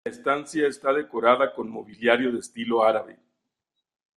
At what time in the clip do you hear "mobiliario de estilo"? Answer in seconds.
1.69-2.83